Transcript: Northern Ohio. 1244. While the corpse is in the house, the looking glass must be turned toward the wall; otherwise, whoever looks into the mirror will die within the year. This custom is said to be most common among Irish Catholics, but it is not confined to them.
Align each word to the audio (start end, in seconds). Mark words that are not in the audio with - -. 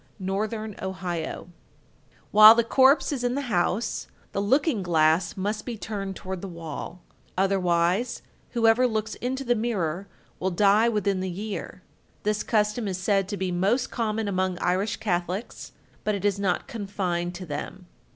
Northern 0.17 0.73
Ohio. 0.81 1.49
1244. 2.31 2.31
While 2.31 2.55
the 2.55 2.63
corpse 2.63 3.11
is 3.11 3.23
in 3.23 3.35
the 3.35 3.53
house, 3.53 4.07
the 4.31 4.41
looking 4.41 4.81
glass 4.81 5.37
must 5.37 5.63
be 5.63 5.77
turned 5.77 6.15
toward 6.15 6.41
the 6.41 6.47
wall; 6.47 7.03
otherwise, 7.37 8.23
whoever 8.53 8.87
looks 8.87 9.13
into 9.21 9.43
the 9.43 9.53
mirror 9.53 10.07
will 10.39 10.49
die 10.49 10.89
within 10.89 11.19
the 11.19 11.29
year. 11.29 11.83
This 12.23 12.41
custom 12.41 12.87
is 12.87 12.97
said 12.97 13.27
to 13.29 13.37
be 13.37 13.51
most 13.51 13.91
common 13.91 14.27
among 14.27 14.57
Irish 14.57 14.97
Catholics, 14.97 15.71
but 16.03 16.15
it 16.15 16.25
is 16.25 16.39
not 16.39 16.65
confined 16.67 17.35
to 17.35 17.45
them. 17.45 17.85